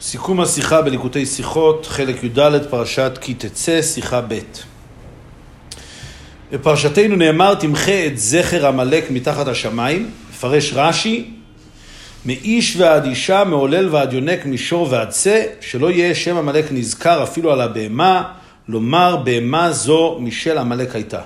סיכום 0.00 0.40
השיחה 0.40 0.82
בליקוטי 0.82 1.26
שיחות, 1.26 1.86
חלק 1.86 2.24
י"ד, 2.24 2.60
פרשת 2.70 3.18
כי 3.20 3.34
תצא, 3.34 3.82
שיחה 3.82 4.20
ב'. 4.20 4.38
בפרשתנו 6.52 7.16
נאמר, 7.16 7.54
תמחה 7.54 8.06
את 8.06 8.18
זכר 8.18 8.66
עמלק 8.66 9.10
מתחת 9.10 9.48
השמיים, 9.48 10.10
מפרש 10.30 10.72
רש"י, 10.74 11.30
מאיש 12.26 12.76
ועד 12.76 13.04
אישה, 13.04 13.44
מעולל 13.44 13.88
ועד 13.94 14.12
יונק, 14.12 14.46
מישור 14.46 14.88
ועד 14.90 15.12
שא, 15.12 15.42
שלא 15.60 15.90
יהיה 15.90 16.14
שם 16.14 16.36
עמלק 16.36 16.64
נזכר 16.70 17.22
אפילו 17.22 17.52
על 17.52 17.60
הבהמה, 17.60 18.32
לומר 18.68 19.16
בהמה 19.16 19.72
זו 19.72 20.18
משל 20.20 20.58
עמלק 20.58 20.94
הייתה. 20.94 21.20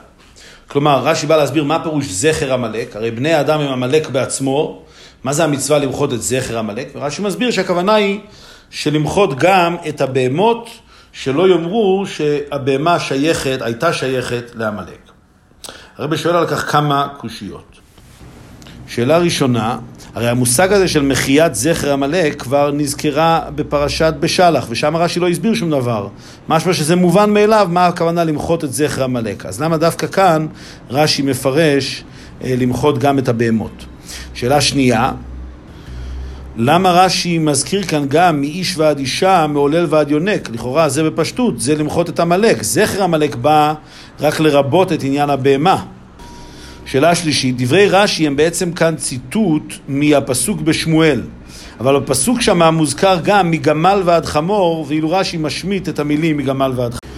כלומר, 0.69 1.03
רש"י 1.05 1.27
בא 1.27 1.37
להסביר 1.37 1.65
מה 1.65 1.83
פירוש 1.83 2.07
זכר 2.07 2.53
עמלק, 2.53 2.97
הרי 2.97 3.11
בני 3.11 3.33
האדם 3.33 3.61
הם 3.61 3.73
עמלק 3.73 4.09
בעצמו, 4.09 4.83
מה 5.25 5.33
זה 5.33 5.45
המצווה 5.45 5.79
למחות 5.79 6.13
את 6.13 6.23
זכר 6.23 6.59
עמלק? 6.59 6.89
ורש"י 6.95 7.23
מסביר 7.23 7.51
שהכוונה 7.51 7.95
היא 7.95 8.21
שלמחות 8.73 9.39
גם 9.39 9.77
את 9.89 10.01
הבהמות, 10.01 10.71
שלא 11.13 11.49
יאמרו 11.49 12.05
שהבהמה 12.07 13.01
שייכת, 13.01 13.59
הייתה 13.61 13.93
שייכת 13.93 14.45
לעמלק. 14.55 15.11
הרבי 15.99 16.17
שואל 16.17 16.37
על 16.37 16.47
כך 16.47 16.73
כמה 16.73 17.09
קושיות. 17.17 17.79
שאלה 18.87 19.19
ראשונה, 19.19 19.79
הרי 20.15 20.29
המושג 20.29 20.73
הזה 20.73 20.89
של 20.89 21.03
מחיית 21.03 21.55
זכר 21.55 21.93
עמלק 21.93 22.43
כבר 22.43 22.71
נזכרה 22.71 23.41
בפרשת 23.55 24.15
בשלח, 24.21 24.67
ושם 24.71 24.97
רש"י 24.97 25.21
לא 25.21 25.29
הסביר 25.29 25.55
שום 25.55 25.71
דבר. 25.71 26.09
משמע 26.49 26.73
שזה 26.73 26.97
מובן 26.97 27.31
מאליו, 27.31 27.69
מה 27.71 27.87
הכוונה 27.87 28.25
למחות 28.25 28.65
את 28.65 28.73
זכר 28.73 29.05
עמלק. 29.05 29.47
אז 29.47 29.63
למה 29.63 29.77
דווקא 29.77 30.07
כאן 30.07 30.47
רש"י 30.91 31.23
מפרש 31.23 32.05
אה, 32.45 32.55
למחות 32.59 32.99
גם 32.99 33.19
את 33.19 33.29
הבהמות? 33.29 33.85
שאלה 34.35 34.61
שנייה, 34.61 35.13
למה 36.57 36.91
רש"י 36.91 37.39
מזכיר 37.39 37.83
כאן 37.83 38.05
גם 38.09 38.41
מאיש 38.41 38.79
ועד 38.79 38.99
אישה, 38.99 39.47
מעולל 39.47 39.87
ועד 39.89 40.11
יונק? 40.11 40.51
לכאורה 40.51 40.89
זה 40.89 41.03
בפשטות, 41.11 41.61
זה 41.61 41.75
למחות 41.75 42.09
את 42.09 42.21
עמלק. 42.21 42.63
זכר 42.63 43.03
עמלק 43.03 43.35
בא 43.35 43.75
רק 44.21 44.41
לרבות 44.41 44.93
את 44.93 45.03
עניין 45.03 45.31
הבהמה. 45.31 45.85
שאלה 46.87 47.15
שלישית, 47.15 47.57
דברי 47.57 47.89
רש"י 47.89 48.27
הם 48.27 48.37
בעצם 48.37 48.73
כאן 48.73 48.97
ציטוט 48.97 49.75
מהפסוק 49.89 50.61
בשמואל. 50.61 51.21
אבל 51.81 51.99
בפסוק 52.01 52.41
שם 52.41 52.63
מוזכר 52.63 53.19
גם 53.25 53.51
מגמל 53.51 54.03
ועד 54.05 54.27
חמור, 54.27 54.87
ואילו 54.89 55.11
רש"י 55.11 55.37
משמיט 55.37 55.89
את 55.89 55.99
המילים 55.99 56.37
מגמל 56.37 56.73
ועד 56.77 56.91
חמור. 56.91 57.13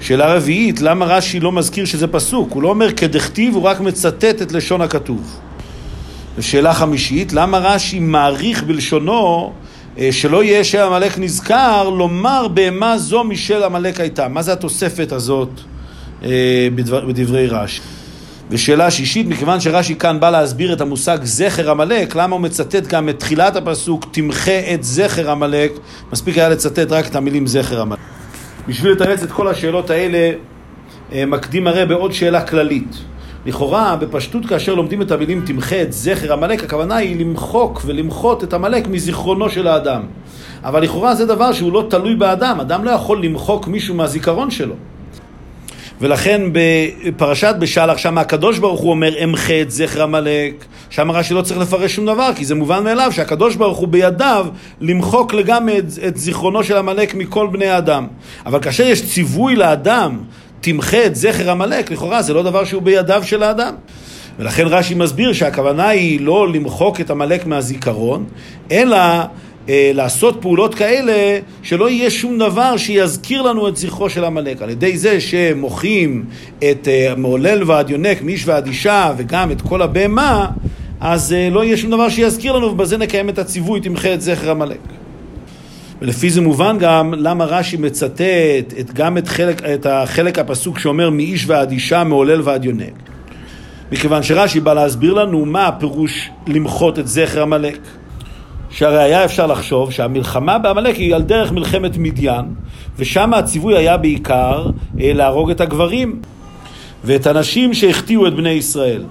שאלה 0.00 0.34
רביעית, 0.34 0.80
למה 0.80 1.04
רש"י 1.04 1.40
לא 1.40 1.52
מזכיר 1.52 1.84
שזה 1.84 2.06
פסוק? 2.06 2.52
הוא 2.52 2.62
לא 2.62 2.68
אומר 2.68 2.92
כדכתיב, 2.92 3.54
הוא 3.54 3.62
רק 3.62 3.80
מצטט 3.80 4.42
את 4.42 4.52
לשון 4.52 4.80
הכתוב. 4.80 5.40
ושאלה 6.38 6.74
חמישית, 6.74 7.32
למה 7.32 7.58
רש"י 7.58 8.00
מעריך 8.00 8.62
בלשונו 8.62 9.52
אה, 9.98 10.08
שלא 10.12 10.44
יהיה 10.44 10.64
שם 10.64 10.78
עמלק 10.78 11.18
נזכר, 11.18 11.88
לומר 11.88 12.48
בהמה 12.48 12.98
זו 12.98 13.24
משל 13.24 13.62
עמלק 13.62 14.00
הייתה? 14.00 14.28
מה 14.28 14.42
זה 14.42 14.52
התוספת 14.52 15.12
הזאת 15.12 15.48
אה, 16.22 16.68
בדבר, 16.74 17.06
בדברי 17.06 17.46
רש"י? 17.46 17.80
ושאלה 18.50 18.90
שישית, 18.90 19.26
מכיוון 19.26 19.60
שרש"י 19.60 19.94
כאן 19.94 20.20
בא 20.20 20.30
להסביר 20.30 20.72
את 20.72 20.80
המושג 20.80 21.18
זכר 21.22 21.70
עמלק, 21.70 22.16
למה 22.16 22.34
הוא 22.36 22.42
מצטט 22.42 22.86
גם 22.86 23.08
את 23.08 23.18
תחילת 23.18 23.56
הפסוק, 23.56 24.06
תמחה 24.10 24.74
את 24.74 24.84
זכר 24.84 25.30
עמלק, 25.30 25.72
מספיק 26.12 26.38
היה 26.38 26.48
לצטט 26.48 26.92
רק 26.92 27.06
את 27.06 27.16
המילים 27.16 27.46
זכר 27.46 27.80
עמלק. 27.80 27.98
בשביל 28.68 28.92
לתרץ 28.92 29.22
את 29.22 29.32
כל 29.32 29.48
השאלות 29.48 29.90
האלה, 29.90 30.32
אה, 31.12 31.26
מקדים 31.26 31.66
הרי 31.66 31.86
בעוד 31.86 32.12
שאלה 32.12 32.40
כללית. 32.42 32.96
לכאורה, 33.46 33.96
בפשטות 33.96 34.46
כאשר 34.46 34.74
לומדים 34.74 35.02
את 35.02 35.10
המילים 35.10 35.42
תמחה 35.46 35.82
את 35.82 35.92
זכר 35.92 36.32
עמלק, 36.32 36.64
הכוונה 36.64 36.96
היא 36.96 37.20
למחוק 37.20 37.82
ולמחות 37.86 38.44
את 38.44 38.54
עמלק 38.54 38.88
מזיכרונו 38.88 39.50
של 39.50 39.66
האדם. 39.66 40.02
אבל 40.64 40.82
לכאורה 40.82 41.14
זה 41.14 41.26
דבר 41.26 41.52
שהוא 41.52 41.72
לא 41.72 41.86
תלוי 41.90 42.16
באדם, 42.16 42.60
אדם 42.60 42.84
לא 42.84 42.90
יכול 42.90 43.24
למחוק 43.24 43.68
מישהו 43.68 43.94
מהזיכרון 43.94 44.50
שלו. 44.50 44.74
ולכן 46.00 46.42
בפרשת 46.52 47.54
בשלח, 47.58 47.98
שם 47.98 48.18
הקדוש 48.18 48.58
ברוך 48.58 48.80
הוא 48.80 48.90
אומר, 48.90 49.24
אמחה 49.24 49.60
את 49.62 49.70
זכר 49.70 50.02
עמלק. 50.02 50.64
שם 50.90 51.10
רש"י 51.10 51.34
לא 51.34 51.42
צריך 51.42 51.60
לפרש 51.60 51.94
שום 51.94 52.06
דבר, 52.06 52.30
כי 52.36 52.44
זה 52.44 52.54
מובן 52.54 52.84
מאליו 52.84 53.12
שהקדוש 53.12 53.56
ברוך 53.56 53.78
הוא 53.78 53.88
בידיו 53.88 54.46
למחוק 54.80 55.34
לגמרי 55.34 55.78
את, 55.78 55.84
את 56.08 56.16
זיכרונו 56.16 56.64
של 56.64 56.76
עמלק 56.76 57.14
מכל 57.14 57.46
בני 57.46 57.66
האדם. 57.66 58.06
אבל 58.46 58.60
כאשר 58.60 58.86
יש 58.86 59.06
ציווי 59.06 59.56
לאדם, 59.56 60.18
תמחה 60.60 61.06
את 61.06 61.16
זכר 61.16 61.50
עמלק, 61.50 61.90
לכאורה 61.90 62.22
זה 62.22 62.34
לא 62.34 62.42
דבר 62.42 62.64
שהוא 62.64 62.82
בידיו 62.82 63.22
של 63.24 63.42
האדם. 63.42 63.74
ולכן 64.38 64.66
רש"י 64.66 64.94
מסביר 64.94 65.32
שהכוונה 65.32 65.88
היא 65.88 66.20
לא 66.20 66.52
למחוק 66.52 67.00
את 67.00 67.10
עמלק 67.10 67.46
מהזיכרון, 67.46 68.24
אלא 68.70 68.96
אה, 69.68 69.90
לעשות 69.94 70.38
פעולות 70.40 70.74
כאלה 70.74 71.38
שלא 71.62 71.90
יהיה 71.90 72.10
שום 72.10 72.38
דבר 72.38 72.76
שיזכיר 72.76 73.42
לנו 73.42 73.68
את 73.68 73.76
זכרו 73.76 74.10
של 74.10 74.24
עמלק. 74.24 74.62
על 74.62 74.70
ידי 74.70 74.98
זה 74.98 75.20
שמוחים 75.20 76.24
את 76.58 76.88
אה, 76.88 77.14
מעולל 77.16 77.62
ועד 77.70 77.90
יונק, 77.90 78.22
מאיש 78.22 78.48
ועד 78.48 78.66
אישה 78.66 79.12
וגם 79.16 79.50
את 79.50 79.62
כל 79.62 79.82
הבהמה, 79.82 80.46
אז 81.00 81.32
אה, 81.32 81.50
לא 81.50 81.64
יהיה 81.64 81.76
שום 81.76 81.90
דבר 81.90 82.08
שיזכיר 82.08 82.52
לנו 82.52 82.66
ובזה 82.66 82.96
נקיים 82.98 83.28
את 83.28 83.38
הציווי, 83.38 83.80
תמחה 83.80 84.14
את 84.14 84.20
זכר 84.20 84.50
עמלק. 84.50 84.78
ולפי 86.02 86.30
זה 86.30 86.40
מובן 86.40 86.76
גם 86.78 87.14
למה 87.16 87.44
רש"י 87.44 87.76
מצטט 87.76 88.20
את, 88.80 88.92
גם 88.92 89.18
את, 89.18 89.28
חלק, 89.28 89.62
את 89.62 89.86
החלק 89.86 90.38
הפסוק 90.38 90.78
שאומר 90.78 91.10
מאיש 91.10 91.44
ועד 91.46 91.70
אישה, 91.70 92.04
מעולל 92.04 92.40
ועד 92.44 92.64
יונק. 92.64 92.94
מכיוון 93.92 94.22
שרש"י 94.22 94.60
בא 94.60 94.74
להסביר 94.74 95.14
לנו 95.14 95.44
מה 95.44 95.66
הפירוש 95.66 96.30
למחות 96.46 96.98
את 96.98 97.08
זכר 97.08 97.42
עמלק. 97.42 97.78
שהרי 98.70 99.02
היה 99.02 99.24
אפשר 99.24 99.46
לחשוב 99.46 99.92
שהמלחמה 99.92 100.58
בעמלק 100.58 100.96
היא 100.96 101.14
על 101.14 101.22
דרך 101.22 101.52
מלחמת 101.52 101.96
מדיין, 101.98 102.44
ושם 102.98 103.34
הציווי 103.34 103.76
היה 103.76 103.96
בעיקר 103.96 104.70
אה, 105.00 105.12
להרוג 105.12 105.50
את 105.50 105.60
הגברים 105.60 106.20
ואת 107.04 107.26
הנשים 107.26 107.74
שהחטיאו 107.74 108.26
את 108.26 108.34
בני 108.34 108.50
ישראל. 108.50 109.02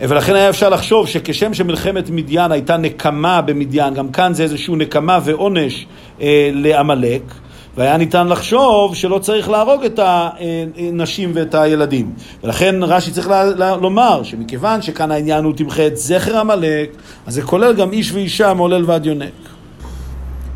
ולכן 0.00 0.34
היה 0.34 0.48
אפשר 0.48 0.68
לחשוב 0.68 1.08
שכשם 1.08 1.54
שמלחמת 1.54 2.10
מדיין 2.10 2.52
הייתה 2.52 2.76
נקמה 2.76 3.42
במדיין, 3.42 3.94
גם 3.94 4.08
כאן 4.08 4.34
זה 4.34 4.42
איזשהו 4.42 4.76
נקמה 4.76 5.18
ועונש 5.24 5.86
אה, 6.20 6.50
לעמלק, 6.52 7.22
והיה 7.76 7.96
ניתן 7.96 8.28
לחשוב 8.28 8.94
שלא 8.94 9.18
צריך 9.18 9.50
להרוג 9.50 9.84
את 9.84 10.00
הנשים 10.02 11.30
ואת 11.34 11.54
הילדים. 11.54 12.12
ולכן 12.44 12.82
רש"י 12.82 13.10
צריך 13.10 13.28
לה, 13.28 13.44
לה, 13.44 13.76
לומר 13.76 14.22
שמכיוון 14.22 14.82
שכאן 14.82 15.10
העניין 15.10 15.44
הוא 15.44 15.52
תמחה 15.56 15.86
את 15.86 15.96
זכר 15.96 16.38
עמלק, 16.38 16.90
אז 17.26 17.34
זה 17.34 17.42
כולל 17.42 17.74
גם 17.74 17.92
איש 17.92 18.12
ואישה 18.12 18.54
מעולל 18.54 18.84
ועד 18.86 19.06
יונק. 19.06 19.45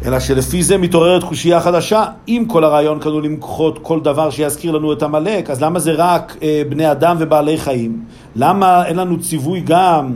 אלא 0.04 0.20
שלפי 0.20 0.62
זה 0.62 0.78
מתעוררת 0.78 1.24
קושייה 1.24 1.60
חדשה. 1.60 2.04
אם 2.28 2.44
כל 2.48 2.64
הרעיון 2.64 3.00
כאן 3.00 3.12
הוא 3.12 3.22
למחות 3.22 3.78
כל 3.82 4.00
דבר 4.00 4.30
שיזכיר 4.30 4.72
לנו 4.72 4.92
את 4.92 5.02
עמלק, 5.02 5.50
אז 5.50 5.62
למה 5.62 5.78
זה 5.78 5.92
רק 5.92 6.36
אה, 6.42 6.62
בני 6.68 6.90
אדם 6.90 7.16
ובעלי 7.18 7.58
חיים? 7.58 8.04
למה 8.36 8.86
אין 8.86 8.96
לנו 8.96 9.20
ציווי 9.20 9.60
גם 9.60 10.12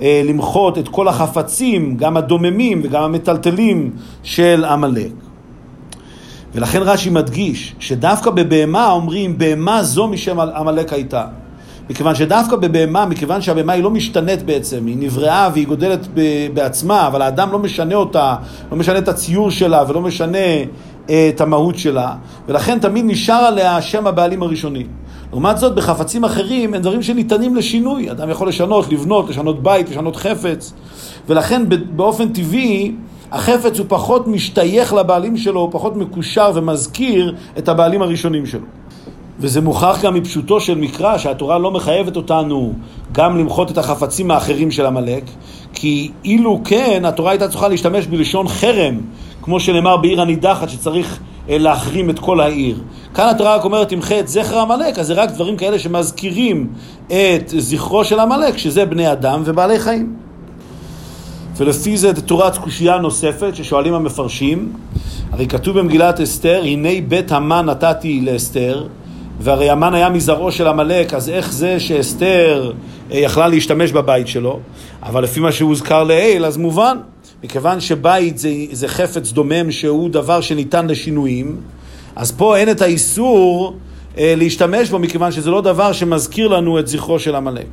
אה, 0.00 0.22
למחות 0.24 0.78
את 0.78 0.88
כל 0.88 1.08
החפצים, 1.08 1.96
גם 1.96 2.16
הדוממים 2.16 2.80
וגם 2.84 3.02
המטלטלים 3.02 3.90
של 4.22 4.64
עמלק? 4.64 5.12
ולכן 6.54 6.82
רש"י 6.82 7.10
מדגיש 7.10 7.74
שדווקא 7.78 8.30
בבהמה 8.30 8.90
אומרים 8.90 9.38
בהמה 9.38 9.82
זו 9.82 10.08
משם 10.08 10.40
עמלק 10.40 10.92
הייתה. 10.92 11.26
מכיוון 11.90 12.14
שדווקא 12.14 12.56
בבהמה, 12.56 13.06
מכיוון 13.06 13.42
שהבהמה 13.42 13.72
היא 13.72 13.82
לא 13.82 13.90
משתנית 13.90 14.42
בעצם, 14.42 14.86
היא 14.86 14.96
נבראה 14.98 15.48
והיא 15.52 15.66
גודלת 15.66 16.08
בעצמה, 16.54 17.06
אבל 17.06 17.22
האדם 17.22 17.52
לא 17.52 17.58
משנה 17.58 17.94
אותה, 17.94 18.36
לא 18.70 18.76
משנה 18.76 18.98
את 18.98 19.08
הציור 19.08 19.50
שלה 19.50 19.84
ולא 19.88 20.00
משנה 20.00 20.38
אה, 21.10 21.30
את 21.34 21.40
המהות 21.40 21.78
שלה, 21.78 22.14
ולכן 22.48 22.78
תמיד 22.78 23.04
נשאר 23.08 23.34
עליה 23.34 23.82
שם 23.82 24.06
הבעלים 24.06 24.42
הראשוני. 24.42 24.86
לעומת 25.32 25.58
זאת, 25.58 25.74
בחפצים 25.74 26.24
אחרים 26.24 26.74
הם 26.74 26.80
דברים 26.80 27.02
שניתנים 27.02 27.56
לשינוי. 27.56 28.10
אדם 28.10 28.30
יכול 28.30 28.48
לשנות, 28.48 28.92
לבנות, 28.92 29.28
לשנות 29.28 29.62
בית, 29.62 29.90
לשנות 29.90 30.16
חפץ, 30.16 30.72
ולכן 31.28 31.62
באופן 31.96 32.28
טבעי 32.28 32.92
החפץ 33.32 33.78
הוא 33.78 33.86
פחות 33.88 34.28
משתייך 34.28 34.94
לבעלים 34.94 35.36
שלו, 35.36 35.60
הוא 35.60 35.72
פחות 35.72 35.96
מקושר 35.96 36.50
ומזכיר 36.54 37.34
את 37.58 37.68
הבעלים 37.68 38.02
הראשונים 38.02 38.46
שלו. 38.46 38.79
וזה 39.40 39.60
מוכח 39.60 39.98
גם 40.02 40.14
מפשוטו 40.14 40.60
של 40.60 40.78
מקרא, 40.78 41.18
שהתורה 41.18 41.58
לא 41.58 41.70
מחייבת 41.70 42.16
אותנו 42.16 42.72
גם 43.12 43.38
למחות 43.38 43.70
את 43.70 43.78
החפצים 43.78 44.30
האחרים 44.30 44.70
של 44.70 44.86
עמלק, 44.86 45.24
כי 45.72 46.10
אילו 46.24 46.60
כן, 46.64 47.04
התורה 47.04 47.30
הייתה 47.30 47.48
צריכה 47.48 47.68
להשתמש 47.68 48.06
בלשון 48.06 48.48
חרם, 48.48 49.00
כמו 49.42 49.60
שנאמר 49.60 49.96
בעיר 49.96 50.20
הנידחת, 50.20 50.68
שצריך 50.68 51.20
אה, 51.48 51.58
להחרים 51.58 52.10
את 52.10 52.18
כל 52.18 52.40
העיר. 52.40 52.80
כאן 53.14 53.28
התורה 53.28 53.56
רק 53.56 53.64
אומרת, 53.64 53.88
תמחה 53.88 54.20
את 54.20 54.28
זכר 54.28 54.58
עמלק, 54.58 54.98
אז 54.98 55.06
זה 55.06 55.14
רק 55.14 55.30
דברים 55.30 55.56
כאלה 55.56 55.78
שמזכירים 55.78 56.72
את 57.06 57.48
זכרו 57.58 58.04
של 58.04 58.20
עמלק, 58.20 58.56
שזה 58.56 58.84
בני 58.84 59.12
אדם 59.12 59.42
ובעלי 59.44 59.78
חיים. 59.78 60.16
ולפי 61.56 61.96
זה 61.96 62.22
תורת 62.22 62.58
קושייה 62.58 62.98
נוספת 62.98 63.56
ששואלים 63.56 63.94
המפרשים, 63.94 64.72
הרי 65.32 65.46
כתוב 65.46 65.78
במגילת 65.78 66.20
אסתר, 66.20 66.60
הנה 66.64 66.88
בית 67.08 67.32
המן 67.32 67.66
נתתי 67.66 68.20
לאסתר, 68.20 68.86
והרי 69.42 69.70
המן 69.70 69.94
היה 69.94 70.08
מזרעו 70.08 70.52
של 70.52 70.66
עמלק, 70.66 71.14
אז 71.14 71.28
איך 71.28 71.52
זה 71.52 71.80
שאסתר 71.80 72.72
אה, 73.12 73.18
יכלה 73.18 73.48
להשתמש 73.48 73.92
בבית 73.92 74.28
שלו? 74.28 74.60
אבל 75.02 75.24
לפי 75.24 75.40
מה 75.40 75.52
שהוזכר 75.52 76.04
לעיל, 76.04 76.44
אז 76.44 76.56
מובן, 76.56 76.98
מכיוון 77.44 77.80
שבית 77.80 78.38
זה, 78.38 78.50
זה 78.72 78.88
חפץ 78.88 79.32
דומם 79.32 79.70
שהוא 79.70 80.10
דבר 80.10 80.40
שניתן 80.40 80.86
לשינויים, 80.86 81.56
אז 82.16 82.32
פה 82.32 82.56
אין 82.56 82.70
את 82.70 82.82
האיסור 82.82 83.76
אה, 84.18 84.34
להשתמש 84.36 84.90
בו, 84.90 84.98
מכיוון 84.98 85.32
שזה 85.32 85.50
לא 85.50 85.60
דבר 85.60 85.92
שמזכיר 85.92 86.48
לנו 86.48 86.78
את 86.78 86.88
זכרו 86.88 87.18
של 87.18 87.34
עמלק. 87.34 87.68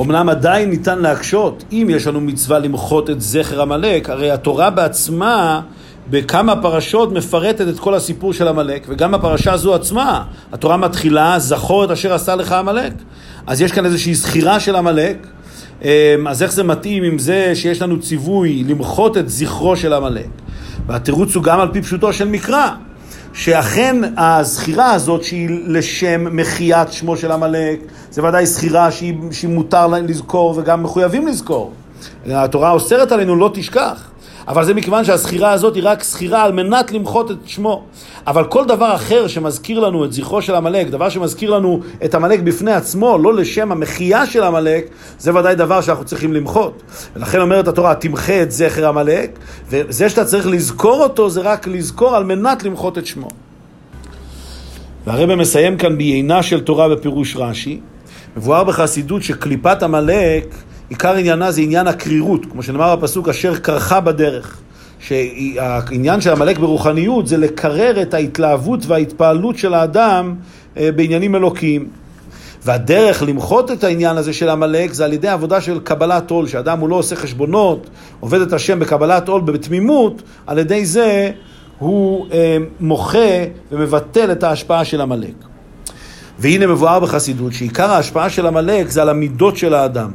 אמנם 0.00 0.28
עדיין 0.28 0.70
ניתן 0.70 0.98
להקשות, 0.98 1.64
אם 1.72 1.86
יש 1.90 2.06
לנו 2.06 2.20
מצווה 2.20 2.58
למחות 2.58 3.10
את 3.10 3.20
זכר 3.20 3.62
עמלק, 3.62 4.10
הרי 4.10 4.30
התורה 4.30 4.70
בעצמה 4.70 5.60
בכמה 6.10 6.62
פרשות 6.62 7.12
מפרטת 7.12 7.68
את 7.68 7.78
כל 7.78 7.94
הסיפור 7.94 8.32
של 8.32 8.48
עמלק, 8.48 8.86
וגם 8.88 9.14
הפרשה 9.14 9.52
הזו 9.52 9.74
עצמה, 9.74 10.24
התורה 10.52 10.76
מתחילה, 10.76 11.38
זכור 11.38 11.84
את 11.84 11.90
אשר 11.90 12.14
עשה 12.14 12.34
לך 12.34 12.52
עמלק. 12.52 12.92
אז 13.46 13.62
יש 13.62 13.72
כאן 13.72 13.84
איזושהי 13.84 14.14
זכירה 14.14 14.60
של 14.60 14.76
עמלק, 14.76 15.26
אמ, 15.82 15.88
אז 16.28 16.42
איך 16.42 16.52
זה 16.52 16.64
מתאים 16.64 17.02
עם 17.02 17.18
זה 17.18 17.52
שיש 17.54 17.82
לנו 17.82 18.00
ציווי 18.00 18.64
למחות 18.68 19.16
את 19.16 19.28
זכרו 19.28 19.76
של 19.76 19.92
עמלק? 19.92 20.28
והתירוץ 20.86 21.34
הוא 21.34 21.42
גם 21.44 21.60
על 21.60 21.68
פי 21.72 21.82
פשוטו 21.82 22.12
של 22.12 22.28
מקרא. 22.28 22.68
שאכן 23.32 23.96
הזכירה 24.16 24.92
הזאת 24.92 25.24
שהיא 25.24 25.48
לשם 25.66 26.36
מחיית 26.36 26.92
שמו 26.92 27.16
של 27.16 27.32
עמלק, 27.32 27.80
זה 28.10 28.24
ודאי 28.24 28.46
זכירה 28.46 28.90
שהיא, 28.90 29.14
שהיא 29.30 29.50
מותר 29.50 29.86
לזכור 29.86 30.54
וגם 30.56 30.82
מחויבים 30.82 31.26
לזכור. 31.26 31.72
התורה 32.26 32.70
אוסרת 32.70 33.12
עלינו 33.12 33.36
לא 33.36 33.50
תשכח. 33.54 34.10
אבל 34.48 34.64
זה 34.64 34.74
מכיוון 34.74 35.04
שהזכירה 35.04 35.52
הזאת 35.52 35.74
היא 35.74 35.82
רק 35.86 36.04
זכירה 36.04 36.44
על 36.44 36.52
מנת 36.52 36.92
למחות 36.92 37.30
את 37.30 37.36
שמו. 37.46 37.84
אבל 38.26 38.44
כל 38.44 38.64
דבר 38.64 38.94
אחר 38.94 39.26
שמזכיר 39.26 39.80
לנו 39.80 40.04
את 40.04 40.12
זכרו 40.12 40.42
של 40.42 40.54
עמלק, 40.54 40.86
דבר 40.86 41.08
שמזכיר 41.08 41.50
לנו 41.50 41.80
את 42.04 42.14
עמלק 42.14 42.40
בפני 42.40 42.72
עצמו, 42.72 43.18
לא 43.18 43.34
לשם 43.34 43.72
המחייה 43.72 44.26
של 44.26 44.42
עמלק, 44.42 44.88
זה 45.18 45.34
ודאי 45.34 45.54
דבר 45.54 45.80
שאנחנו 45.80 46.04
צריכים 46.04 46.32
למחות. 46.32 46.82
ולכן 47.16 47.40
אומרת 47.40 47.68
התורה, 47.68 47.94
תמחה 47.94 48.42
את 48.42 48.52
זכר 48.52 48.88
עמלק, 48.88 49.38
וזה 49.68 50.08
שאתה 50.08 50.24
צריך 50.24 50.46
לזכור 50.46 51.02
אותו 51.02 51.30
זה 51.30 51.40
רק 51.40 51.66
לזכור 51.66 52.16
על 52.16 52.24
מנת 52.24 52.62
למחות 52.62 52.98
את 52.98 53.06
שמו. 53.06 53.28
והרבא 55.06 55.36
מסיים 55.36 55.76
כאן 55.76 55.98
בעיינה 55.98 56.42
של 56.42 56.60
תורה 56.60 56.88
בפירוש 56.88 57.36
רש"י, 57.36 57.80
מבואר 58.36 58.64
בחסידות 58.64 59.22
שקליפת 59.22 59.82
עמלק 59.82 60.54
עיקר 60.88 61.14
עניינה 61.14 61.50
זה 61.50 61.60
עניין 61.60 61.86
הקרירות, 61.86 62.46
כמו 62.46 62.62
שנאמר 62.62 62.96
בפסוק, 62.96 63.28
אשר 63.28 63.56
קרחה 63.56 64.00
בדרך. 64.00 64.60
שהעניין 65.00 66.20
של 66.20 66.30
עמלק 66.30 66.58
ברוחניות 66.58 67.26
זה 67.26 67.36
לקרר 67.36 68.02
את 68.02 68.14
ההתלהבות 68.14 68.86
וההתפעלות 68.86 69.58
של 69.58 69.74
האדם 69.74 70.34
אה, 70.76 70.92
בעניינים 70.92 71.34
אלוקיים. 71.34 71.88
והדרך 72.64 73.22
למחות 73.22 73.70
את 73.70 73.84
העניין 73.84 74.16
הזה 74.16 74.32
של 74.32 74.48
עמלק 74.48 74.92
זה 74.92 75.04
על 75.04 75.12
ידי 75.12 75.28
עבודה 75.28 75.60
של 75.60 75.80
קבלת 75.80 76.30
עול, 76.30 76.46
שאדם 76.46 76.78
הוא 76.80 76.88
לא 76.88 76.96
עושה 76.96 77.16
חשבונות, 77.16 77.90
עובד 78.20 78.40
את 78.40 78.52
השם 78.52 78.78
בקבלת 78.78 79.28
עול 79.28 79.40
בתמימות, 79.40 80.22
על 80.46 80.58
ידי 80.58 80.86
זה 80.86 81.30
הוא 81.78 82.26
אה, 82.32 82.56
מוחה 82.80 83.44
ומבטל 83.72 84.32
את 84.32 84.42
ההשפעה 84.42 84.84
של 84.84 85.00
עמלק. 85.00 85.34
והנה 86.38 86.66
מבואר 86.66 87.00
בחסידות 87.00 87.52
שעיקר 87.52 87.90
ההשפעה 87.90 88.30
של 88.30 88.46
עמלק 88.46 88.88
זה 88.88 89.02
על 89.02 89.08
המידות 89.08 89.56
של 89.56 89.74
האדם. 89.74 90.10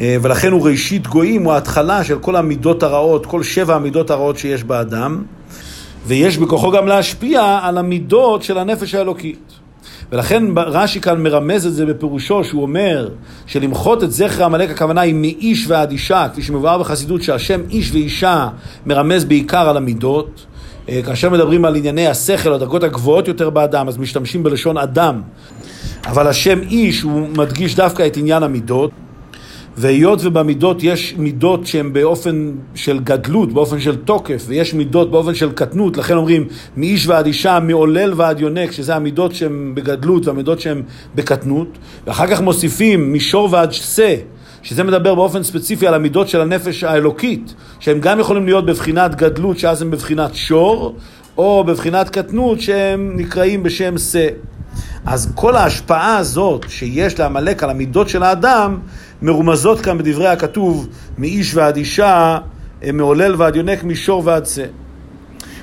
אה, 0.00 0.16
ולכן 0.22 0.52
הוא 0.52 0.68
ראשית 0.68 1.06
גויים, 1.06 1.44
הוא 1.44 1.52
ההתחלה 1.52 2.04
של 2.04 2.18
כל 2.18 2.36
המידות 2.36 2.82
הרעות, 2.82 3.26
כל 3.26 3.42
שבע 3.42 3.74
המידות 3.74 4.10
הרעות 4.10 4.38
שיש 4.38 4.64
באדם, 4.64 5.22
ויש 6.06 6.38
בכוחו 6.38 6.70
גם 6.70 6.86
להשפיע 6.86 7.58
על 7.62 7.78
המידות 7.78 8.42
של 8.42 8.58
הנפש 8.58 8.94
האלוקית. 8.94 9.52
ולכן 10.12 10.44
רש"י 10.56 11.00
כאן 11.00 11.22
מרמז 11.22 11.66
את 11.66 11.72
זה 11.72 11.86
בפירושו, 11.86 12.44
שהוא 12.44 12.62
אומר 12.62 13.08
שלמחות 13.46 14.02
את 14.02 14.12
זכר 14.12 14.44
עמלק 14.44 14.70
הכוונה 14.70 15.00
היא 15.00 15.14
מאיש 15.14 15.64
ועד 15.68 15.90
אישה, 15.90 16.26
כפי 16.32 16.42
שמבואר 16.42 16.78
בחסידות 16.78 17.22
שהשם 17.22 17.60
איש 17.70 17.92
ואישה 17.92 18.48
מרמז 18.86 19.24
בעיקר 19.24 19.68
על 19.68 19.76
המידות. 19.76 20.46
אה, 20.88 21.00
כאשר 21.06 21.30
מדברים 21.30 21.64
על 21.64 21.76
ענייני 21.76 22.06
השכל, 22.06 22.52
הדרגות 22.52 22.82
הגבוהות 22.82 23.28
יותר 23.28 23.50
באדם, 23.50 23.88
אז 23.88 23.98
משתמשים 23.98 24.42
בלשון 24.42 24.78
אדם. 24.78 25.22
אבל 26.06 26.26
השם 26.26 26.60
איש 26.62 27.02
הוא 27.02 27.28
מדגיש 27.36 27.74
דווקא 27.76 28.06
את 28.06 28.16
עניין 28.16 28.42
המידות. 28.42 28.90
והיות 29.78 30.24
ובמידות 30.24 30.82
יש 30.82 31.14
מידות 31.18 31.66
שהן 31.66 31.92
באופן 31.92 32.52
של 32.74 32.98
גדלות, 32.98 33.52
באופן 33.52 33.80
של 33.80 33.96
תוקף, 33.96 34.44
ויש 34.46 34.74
מידות 34.74 35.10
באופן 35.10 35.34
של 35.34 35.52
קטנות, 35.52 35.96
לכן 35.96 36.16
אומרים 36.16 36.46
מאיש 36.76 37.06
ועד 37.06 37.26
אישה, 37.26 37.60
מעולל 37.60 38.12
ועד 38.16 38.40
יונק, 38.40 38.72
שזה 38.72 38.94
המידות 38.94 39.34
שהן 39.34 39.72
בגדלות 39.74 40.26
והמידות 40.26 40.60
שהן 40.60 40.82
בקטנות, 41.14 41.68
ואחר 42.06 42.26
כך 42.26 42.40
מוסיפים 42.40 43.12
מישור 43.12 43.48
ועד 43.52 43.72
שא, 43.72 44.14
שזה 44.62 44.84
מדבר 44.84 45.14
באופן 45.14 45.42
ספציפי 45.42 45.86
על 45.86 45.94
המידות 45.94 46.28
של 46.28 46.40
הנפש 46.40 46.84
האלוקית, 46.84 47.54
שהם 47.80 48.00
גם 48.00 48.20
יכולים 48.20 48.46
להיות 48.46 48.66
בבחינת 48.66 49.14
גדלות, 49.14 49.58
שאז 49.58 49.82
הם 49.82 49.90
בבחינת 49.90 50.34
שור, 50.34 50.96
או 51.38 51.64
בבחינת 51.64 52.08
קטנות, 52.08 52.60
שהם 52.60 53.12
נקראים 53.16 53.62
בשם 53.62 53.98
שא. 53.98 54.28
אז 55.06 55.32
כל 55.34 55.56
ההשפעה 55.56 56.16
הזאת 56.16 56.64
שיש 56.68 57.18
לעמלק 57.18 57.62
על 57.62 57.70
המידות 57.70 58.08
של 58.08 58.22
האדם, 58.22 58.78
מרומזות 59.22 59.80
כאן 59.80 59.98
בדברי 59.98 60.26
הכתוב, 60.26 60.88
מאיש 61.18 61.54
ועד 61.54 61.76
אישה, 61.76 62.38
אה, 62.84 62.92
מעולל 62.92 63.34
ועד 63.38 63.56
יונק, 63.56 63.84
מישור 63.84 64.22
ועד 64.24 64.46
שא. 64.46 64.64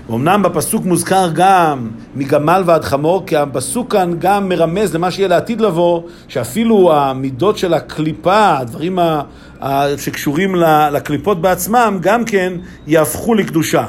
אמנם 0.09 0.43
בפסוק 0.43 0.85
מוזכר 0.85 1.29
גם 1.33 1.89
מגמל 2.15 2.63
ועד 2.65 2.83
חמור, 2.83 3.23
כי 3.25 3.37
הפסוק 3.37 3.91
כאן 3.91 4.11
גם 4.19 4.49
מרמז 4.49 4.95
למה 4.95 5.11
שיהיה 5.11 5.27
לעתיד 5.27 5.61
לבוא, 5.61 6.01
שאפילו 6.27 6.93
המידות 6.93 7.57
של 7.57 7.73
הקליפה, 7.73 8.57
הדברים 8.57 8.99
שקשורים 9.97 10.55
לקליפות 10.91 11.41
בעצמם, 11.41 11.97
גם 12.01 12.25
כן 12.25 12.53
יהפכו 12.87 13.33
לקדושה. 13.35 13.85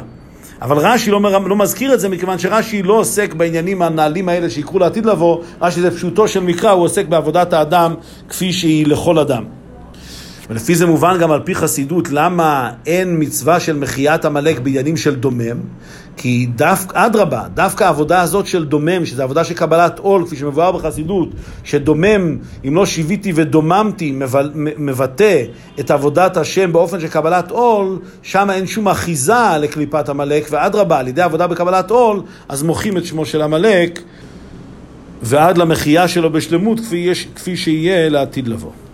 אבל 0.62 0.78
רש"י 0.78 1.10
לא, 1.10 1.20
לא 1.46 1.56
מזכיר 1.56 1.94
את 1.94 2.00
זה 2.00 2.08
מכיוון 2.08 2.38
שרש"י 2.38 2.82
לא 2.82 2.94
עוסק 2.94 3.34
בעניינים 3.34 3.82
הנעלים 3.82 4.28
האלה 4.28 4.50
שיקרו 4.50 4.78
לעתיד 4.78 5.06
לבוא, 5.06 5.42
רש"י 5.60 5.80
זה 5.80 5.90
פשוטו 5.90 6.28
של 6.28 6.40
מקרא, 6.40 6.70
הוא 6.70 6.84
עוסק 6.84 7.06
בעבודת 7.06 7.52
האדם 7.52 7.94
כפי 8.28 8.52
שהיא 8.52 8.86
לכל 8.86 9.18
אדם. 9.18 9.44
ולפי 10.50 10.74
זה 10.74 10.86
מובן 10.86 11.18
גם 11.20 11.30
על 11.30 11.40
פי 11.44 11.54
חסידות 11.54 12.10
למה 12.10 12.70
אין 12.86 13.16
מצווה 13.18 13.60
של 13.60 13.76
מחיית 13.76 14.24
עמלק 14.24 14.58
בעניינים 14.58 14.96
של 14.96 15.14
דומם, 15.14 15.60
כי 16.16 16.46
דווקא, 16.56 17.06
אדרבה, 17.06 17.42
דווקא 17.54 17.84
העבודה 17.84 18.20
הזאת 18.20 18.46
של 18.46 18.64
דומם, 18.64 19.06
שזו 19.06 19.22
עבודה 19.22 19.44
של 19.44 19.54
קבלת 19.54 19.98
עול, 19.98 20.26
כפי 20.26 20.36
שמבואר 20.36 20.72
בחסידות, 20.72 21.28
שדומם, 21.64 22.38
אם 22.68 22.74
לא 22.74 22.86
שיוויתי 22.86 23.32
ודוממתי, 23.34 24.18
מבטא 24.78 25.42
את 25.80 25.90
עבודת 25.90 26.36
השם 26.36 26.72
באופן 26.72 27.00
של 27.00 27.08
קבלת 27.08 27.50
עול, 27.50 27.98
שם 28.22 28.50
אין 28.50 28.66
שום 28.66 28.88
אחיזה 28.88 29.58
לקליפת 29.60 30.08
עמלק, 30.08 30.46
ואדרבה, 30.50 30.98
על 30.98 31.08
ידי 31.08 31.22
עבודה 31.22 31.46
בקבלת 31.46 31.90
עול, 31.90 32.22
אז 32.48 32.62
מוחים 32.62 32.96
את 32.96 33.04
שמו 33.04 33.26
של 33.26 33.42
עמלק, 33.42 34.00
ועד 35.22 35.58
למחייה 35.58 36.08
שלו 36.08 36.32
בשלמות, 36.32 36.80
כפי, 36.80 36.96
יש, 36.96 37.28
כפי 37.34 37.56
שיהיה 37.56 38.08
לעתיד 38.08 38.48
לבוא. 38.48 38.70